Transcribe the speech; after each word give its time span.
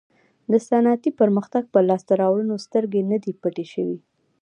د 0.51 0.53
صنعتي 0.67 1.11
پرمختګ 1.19 1.63
پر 1.73 1.83
لاسته 1.89 2.13
راوړنو 2.21 2.55
سترګې 2.65 3.01
نه 3.11 3.17
دي 3.23 3.33
پټې 3.41 3.65
شوې. 3.73 3.97